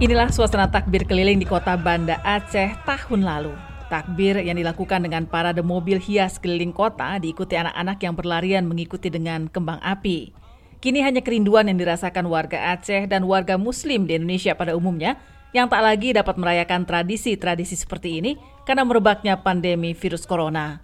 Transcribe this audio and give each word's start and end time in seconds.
Inilah 0.00 0.32
suasana 0.32 0.64
takbir 0.64 1.04
keliling 1.04 1.36
di 1.36 1.44
kota 1.44 1.76
Banda 1.76 2.24
Aceh 2.24 2.72
tahun 2.88 3.20
lalu. 3.20 3.52
Takbir 3.92 4.40
yang 4.40 4.56
dilakukan 4.56 5.04
dengan 5.04 5.28
parade 5.28 5.60
mobil 5.60 6.00
hias 6.00 6.40
keliling 6.40 6.72
kota 6.72 7.20
diikuti 7.20 7.52
anak-anak 7.52 8.00
yang 8.00 8.16
berlarian 8.16 8.64
mengikuti 8.64 9.12
dengan 9.12 9.44
kembang 9.52 9.76
api. 9.84 10.32
Kini 10.80 11.04
hanya 11.04 11.20
kerinduan 11.20 11.68
yang 11.68 11.76
dirasakan 11.76 12.32
warga 12.32 12.72
Aceh 12.72 13.12
dan 13.12 13.28
warga 13.28 13.60
muslim 13.60 14.08
di 14.08 14.16
Indonesia 14.16 14.56
pada 14.56 14.72
umumnya 14.72 15.20
yang 15.52 15.68
tak 15.68 15.84
lagi 15.84 16.16
dapat 16.16 16.40
merayakan 16.40 16.88
tradisi-tradisi 16.88 17.76
seperti 17.76 18.24
ini 18.24 18.40
karena 18.64 18.88
merebaknya 18.88 19.36
pandemi 19.36 19.92
virus 19.92 20.24
corona. 20.24 20.80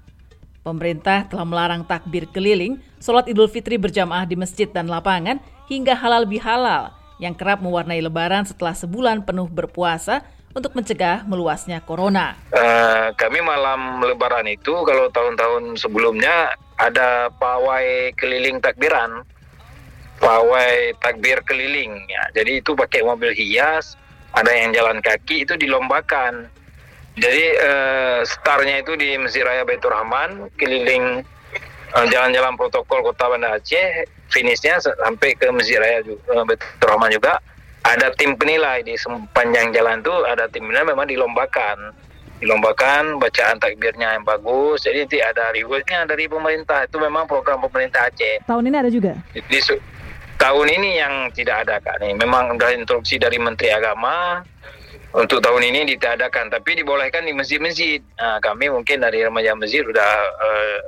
Pemerintah 0.61 1.25
telah 1.25 1.49
melarang 1.49 1.89
takbir 1.89 2.29
keliling, 2.37 2.77
sholat 3.01 3.33
idul 3.33 3.49
fitri 3.49 3.81
berjamaah 3.81 4.29
di 4.29 4.37
masjid 4.37 4.69
dan 4.69 4.93
lapangan, 4.93 5.41
hingga 5.73 5.97
halal 5.97 6.29
bihalal 6.29 6.93
yang 7.17 7.33
kerap 7.33 7.65
mewarnai 7.65 8.01
lebaran 8.05 8.45
setelah 8.45 8.77
sebulan 8.77 9.25
penuh 9.25 9.49
berpuasa 9.49 10.25
untuk 10.57 10.73
mencegah 10.73 11.25
meluasnya 11.29 11.85
corona. 11.85 12.33
Uh, 12.49 13.13
kami 13.21 13.45
malam 13.45 14.01
lebaran 14.01 14.49
itu 14.49 14.73
kalau 14.89 15.13
tahun-tahun 15.13 15.77
sebelumnya 15.77 16.57
ada 16.81 17.29
pawai 17.37 18.13
keliling 18.17 18.57
takbiran, 18.65 19.21
pawai 20.17 20.97
takbir 21.05 21.45
keliling 21.45 21.93
ya. 22.09 22.25
Jadi 22.41 22.65
itu 22.65 22.73
pakai 22.73 23.05
mobil 23.05 23.37
hias, 23.37 24.01
ada 24.33 24.49
yang 24.49 24.73
jalan 24.73 25.05
kaki 25.05 25.45
itu 25.45 25.61
dilombakan. 25.61 26.49
Jadi 27.17 27.45
uh, 27.61 28.21
startnya 28.25 28.81
itu 28.81 28.97
di 28.97 29.17
Masjid 29.17 29.45
Raya 29.45 29.65
Baitur 29.65 29.93
Rahman, 29.93 30.53
keliling 30.57 31.21
uh, 31.93 32.07
jalan-jalan 32.09 32.57
protokol 32.57 33.05
Kota 33.05 33.29
Banda 33.29 33.57
Aceh, 33.57 34.05
finishnya 34.37 34.77
sampai 34.85 35.33
ke 35.33 35.49
Masjid 35.49 35.81
Raya 35.81 36.05
uh, 36.05 36.45
Baitur 36.45 36.69
Rahman 36.85 37.09
juga. 37.09 37.41
Ada 37.87 38.13
tim 38.19 38.37
penilai 38.37 38.83
di 38.83 38.99
sepanjang 38.99 39.73
jalan 39.73 40.05
itu 40.05 40.13
ada 40.29 40.45
tim 40.53 40.69
penilai 40.69 40.93
memang 40.93 41.09
dilombakan. 41.09 41.97
Dilombakan 42.37 43.17
bacaan 43.17 43.57
takbirnya 43.57 44.13
yang 44.13 44.21
bagus 44.29 44.85
jadi 44.85 45.09
nanti 45.09 45.25
ada 45.25 45.57
rewardnya 45.57 46.05
dari 46.05 46.29
pemerintah. 46.29 46.85
Itu 46.85 47.01
memang 47.01 47.25
program 47.25 47.65
pemerintah 47.65 48.13
Aceh. 48.13 48.45
Tahun 48.45 48.65
ini 48.69 48.77
ada 48.77 48.91
juga? 48.93 49.17
Di, 49.33 49.41
di, 49.41 49.59
tahun 50.37 50.67
ini 50.69 50.91
yang 51.01 51.15
tidak 51.33 51.65
ada 51.65 51.81
kak 51.81 51.97
nih. 52.05 52.13
Memang 52.13 52.61
ada 52.61 52.77
instruksi 52.77 53.17
dari 53.17 53.41
Menteri 53.41 53.73
Agama 53.73 54.45
untuk 55.17 55.41
tahun 55.41 55.65
ini 55.73 55.97
ditiadakan 55.97 56.53
tapi 56.53 56.77
dibolehkan 56.77 57.25
di 57.25 57.33
masjid-masjid. 57.33 58.05
Nah, 58.21 58.37
kami 58.45 58.69
mungkin 58.69 59.01
dari 59.01 59.25
remaja 59.25 59.57
masjid 59.57 59.81
sudah 59.81 60.13
uh, 60.37 60.79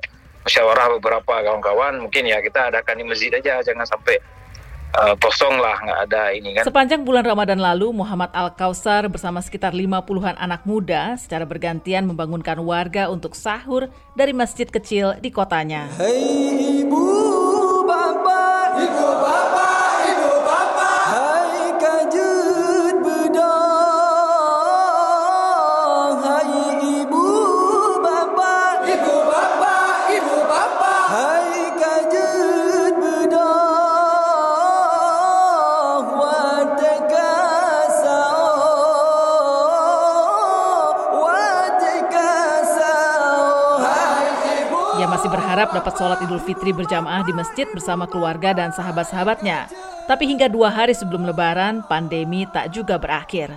musyawarah 0.49 0.97
beberapa 0.97 1.45
kawan-kawan 1.45 2.01
mungkin 2.01 2.25
ya 2.25 2.41
kita 2.41 2.73
adakan 2.73 2.97
di 2.97 3.05
masjid 3.05 3.29
aja 3.37 3.61
jangan 3.61 3.85
sampai 3.85 4.17
uh, 4.97 5.13
kosong 5.21 5.61
lah 5.61 5.77
nggak 5.77 6.01
ada 6.09 6.23
ini 6.33 6.57
kan. 6.57 6.65
Sepanjang 6.65 7.05
bulan 7.05 7.29
Ramadan 7.29 7.61
lalu, 7.61 7.93
Muhammad 7.93 8.33
Al 8.33 8.57
Kausar 8.57 9.13
bersama 9.13 9.45
sekitar 9.45 9.77
50-an 9.77 10.41
anak 10.41 10.65
muda 10.65 11.21
secara 11.21 11.45
bergantian 11.45 12.09
membangunkan 12.09 12.57
warga 12.65 13.13
untuk 13.13 13.37
sahur 13.37 13.93
dari 14.17 14.33
masjid 14.33 14.65
kecil 14.65 15.21
di 15.21 15.29
kotanya. 15.29 15.93
Hey 16.01 16.81
ibu, 16.81 17.05
bapak, 17.85 18.81
ibu 18.81 19.05
bapak. 19.21 19.48
Masih 45.19 45.35
berharap 45.35 45.75
dapat 45.75 45.99
sholat 45.99 46.23
Idul 46.23 46.39
Fitri 46.39 46.71
berjamaah 46.71 47.27
di 47.27 47.35
masjid 47.35 47.67
bersama 47.75 48.07
keluarga 48.07 48.55
dan 48.55 48.71
sahabat-sahabatnya. 48.71 49.67
Tapi 50.07 50.31
hingga 50.31 50.47
dua 50.47 50.71
hari 50.71 50.95
sebelum 50.95 51.27
Lebaran, 51.27 51.83
pandemi 51.91 52.47
tak 52.47 52.71
juga 52.71 53.03
berakhir. 53.03 53.51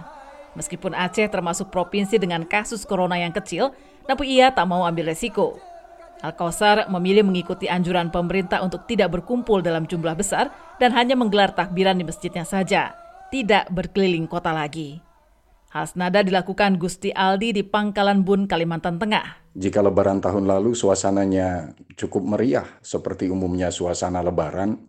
Meskipun 0.57 0.97
Aceh 0.97 1.29
termasuk 1.29 1.69
provinsi 1.69 2.17
dengan 2.17 2.49
kasus 2.49 2.81
corona 2.81 3.13
yang 3.21 3.29
kecil, 3.29 3.77
namun 4.09 4.25
ia 4.25 4.49
tak 4.49 4.65
mau 4.65 4.89
ambil 4.89 5.13
resiko. 5.13 5.61
Al-Kausar 6.25 6.89
memilih 6.89 7.29
mengikuti 7.29 7.69
anjuran 7.69 8.09
pemerintah 8.09 8.65
untuk 8.65 8.89
tidak 8.89 9.13
berkumpul 9.13 9.61
dalam 9.61 9.85
jumlah 9.85 10.17
besar 10.17 10.49
dan 10.81 10.89
hanya 10.97 11.13
menggelar 11.13 11.53
takbiran 11.53 11.93
di 11.93 12.01
masjidnya 12.01 12.41
saja, 12.41 12.97
tidak 13.29 13.69
berkeliling 13.69 14.25
kota 14.25 14.49
lagi. 14.49 14.97
Hal 15.69 15.85
senada 15.85 16.25
dilakukan 16.25 16.81
Gusti 16.81 17.13
Aldi 17.13 17.53
di 17.53 17.61
Pangkalan 17.61 18.25
Bun, 18.25 18.49
Kalimantan 18.49 18.97
Tengah. 18.97 19.40
Jika 19.51 19.83
lebaran 19.83 20.23
tahun 20.23 20.47
lalu 20.47 20.71
suasananya 20.71 21.75
cukup 21.99 22.23
meriah 22.23 22.67
seperti 22.79 23.27
umumnya 23.27 23.67
suasana 23.67 24.23
lebaran, 24.23 24.87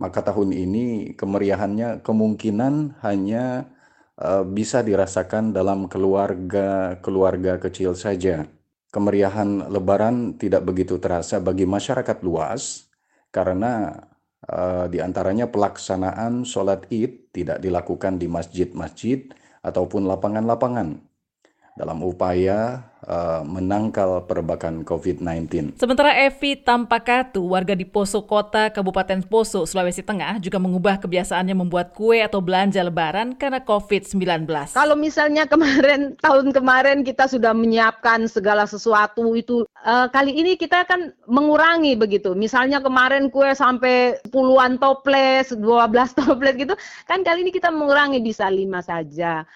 maka 0.00 0.24
tahun 0.24 0.56
ini 0.56 1.12
kemeriahannya 1.12 2.00
kemungkinan 2.00 3.04
hanya 3.04 3.68
uh, 4.16 4.48
bisa 4.48 4.80
dirasakan 4.80 5.52
dalam 5.52 5.92
keluarga-keluarga 5.92 7.60
kecil 7.60 7.92
saja. 7.92 8.48
Kemeriahan 8.88 9.68
lebaran 9.68 10.40
tidak 10.40 10.64
begitu 10.64 10.96
terasa 10.96 11.36
bagi 11.44 11.68
masyarakat 11.68 12.24
luas 12.24 12.88
karena 13.28 13.92
uh, 14.48 14.88
di 14.88 15.04
antaranya 15.04 15.52
pelaksanaan 15.52 16.48
sholat 16.48 16.88
id 16.88 17.28
tidak 17.36 17.60
dilakukan 17.60 18.16
di 18.16 18.24
masjid-masjid, 18.24 19.28
ataupun 19.62 20.06
lapangan-lapangan 20.06 21.07
dalam 21.78 22.02
upaya 22.02 22.82
uh, 23.06 23.46
menangkal 23.46 24.26
perbakan 24.26 24.82
COVID-19. 24.82 25.78
Sementara 25.78 26.10
Evi 26.18 26.58
Tampakatu, 26.58 27.46
warga 27.46 27.78
di 27.78 27.86
Poso 27.86 28.26
Kota, 28.26 28.74
Kabupaten 28.74 29.22
Poso, 29.22 29.62
Sulawesi 29.62 30.02
Tengah, 30.02 30.42
juga 30.42 30.58
mengubah 30.58 30.98
kebiasaannya 30.98 31.54
membuat 31.54 31.94
kue 31.94 32.18
atau 32.18 32.42
belanja 32.42 32.82
lebaran 32.82 33.38
karena 33.38 33.62
COVID-19. 33.62 34.48
Kalau 34.74 34.96
misalnya 34.98 35.46
kemarin, 35.46 36.12
tahun 36.26 36.50
kemarin 36.50 37.06
kita 37.06 37.30
sudah 37.30 37.54
menyiapkan 37.54 38.26
segala 38.26 38.66
sesuatu 38.66 39.38
itu, 39.38 39.62
uh, 39.86 40.10
kali 40.10 40.34
ini 40.34 40.58
kita 40.58 40.82
akan 40.82 41.14
mengurangi 41.30 41.94
begitu. 41.94 42.34
Misalnya 42.34 42.82
kemarin 42.82 43.30
kue 43.30 43.54
sampai 43.54 44.18
puluhan 44.34 44.80
toples, 44.82 45.54
12 45.54 45.62
toples 46.18 46.54
gitu, 46.58 46.74
kan 47.06 47.22
kali 47.22 47.46
ini 47.46 47.52
kita 47.54 47.70
mengurangi 47.70 48.18
bisa 48.18 48.50
lima 48.50 48.82
saja. 48.82 49.46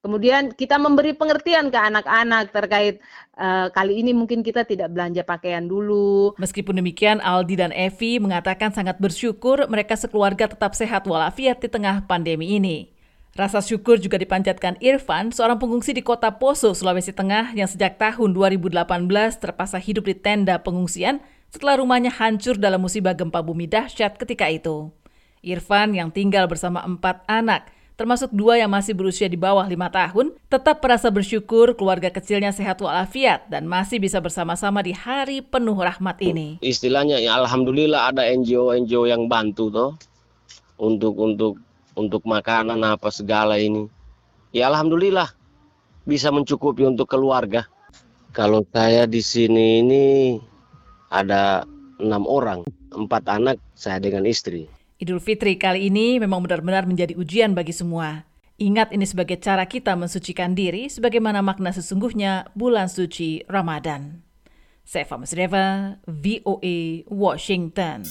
Kemudian 0.00 0.56
kita 0.56 0.80
memberi 0.80 1.12
pengertian 1.12 1.68
ke 1.68 1.76
anak-anak 1.76 2.56
terkait 2.56 3.04
uh, 3.36 3.68
kali 3.68 4.00
ini 4.00 4.16
mungkin 4.16 4.40
kita 4.40 4.64
tidak 4.64 4.88
belanja 4.96 5.20
pakaian 5.28 5.68
dulu. 5.68 6.32
Meskipun 6.40 6.80
demikian, 6.80 7.20
Aldi 7.20 7.60
dan 7.60 7.68
Evi 7.76 8.16
mengatakan 8.16 8.72
sangat 8.72 8.96
bersyukur 8.96 9.68
mereka 9.68 10.00
sekeluarga 10.00 10.48
tetap 10.48 10.72
sehat 10.72 11.04
walafiat 11.04 11.60
di 11.60 11.68
tengah 11.68 12.08
pandemi 12.08 12.56
ini. 12.56 12.88
Rasa 13.36 13.60
syukur 13.60 14.00
juga 14.00 14.16
dipanjatkan 14.16 14.80
Irfan, 14.80 15.36
seorang 15.36 15.60
pengungsi 15.60 15.92
di 15.92 16.00
kota 16.00 16.32
Poso, 16.32 16.72
Sulawesi 16.72 17.12
Tengah 17.12 17.52
yang 17.52 17.68
sejak 17.68 18.00
tahun 18.00 18.32
2018 18.32 18.80
terpaksa 19.36 19.76
hidup 19.76 20.08
di 20.08 20.16
tenda 20.16 20.56
pengungsian 20.64 21.20
setelah 21.52 21.76
rumahnya 21.76 22.08
hancur 22.08 22.56
dalam 22.56 22.80
musibah 22.80 23.12
gempa 23.12 23.44
bumi 23.44 23.68
dahsyat 23.68 24.16
ketika 24.16 24.48
itu. 24.48 24.88
Irfan 25.44 25.92
yang 25.92 26.08
tinggal 26.08 26.48
bersama 26.48 26.80
empat 26.88 27.20
anak– 27.28 27.68
termasuk 28.00 28.32
dua 28.32 28.56
yang 28.56 28.72
masih 28.72 28.96
berusia 28.96 29.28
di 29.28 29.36
bawah 29.36 29.68
lima 29.68 29.92
tahun, 29.92 30.32
tetap 30.48 30.80
merasa 30.80 31.12
bersyukur 31.12 31.76
keluarga 31.76 32.08
kecilnya 32.08 32.48
sehat 32.48 32.80
walafiat 32.80 33.44
dan 33.52 33.68
masih 33.68 34.00
bisa 34.00 34.16
bersama-sama 34.24 34.80
di 34.80 34.96
hari 34.96 35.44
penuh 35.44 35.76
rahmat 35.76 36.16
ini. 36.24 36.56
Istilahnya 36.64 37.20
ya 37.20 37.36
alhamdulillah 37.36 38.08
ada 38.08 38.24
NGO-NGO 38.24 39.04
yang 39.04 39.28
bantu 39.28 39.68
toh 39.68 39.90
untuk 40.80 41.12
untuk 41.20 41.60
untuk 41.92 42.24
makanan 42.24 42.80
apa 42.80 43.12
segala 43.12 43.60
ini. 43.60 43.84
Ya 44.56 44.72
alhamdulillah 44.72 45.36
bisa 46.08 46.32
mencukupi 46.32 46.88
untuk 46.88 47.04
keluarga. 47.04 47.68
Kalau 48.32 48.64
saya 48.72 49.04
di 49.04 49.20
sini 49.20 49.84
ini 49.84 50.04
ada 51.12 51.68
enam 52.00 52.24
orang, 52.24 52.64
empat 52.96 53.28
anak 53.28 53.60
saya 53.76 54.00
dengan 54.00 54.24
istri. 54.24 54.79
Idul 55.00 55.16
Fitri 55.16 55.56
kali 55.56 55.88
ini 55.88 56.20
memang 56.20 56.44
benar-benar 56.44 56.84
menjadi 56.84 57.16
ujian 57.16 57.56
bagi 57.56 57.72
semua. 57.72 58.28
Ingat 58.60 58.92
ini 58.92 59.08
sebagai 59.08 59.40
cara 59.40 59.64
kita 59.64 59.96
mensucikan 59.96 60.52
diri 60.52 60.92
sebagaimana 60.92 61.40
makna 61.40 61.72
sesungguhnya 61.72 62.52
bulan 62.52 62.92
suci 62.92 63.40
Ramadan. 63.48 64.20
Saya 64.84 65.08
Fama 65.08 65.24
VOA, 66.04 67.08
Washington. 67.08 68.04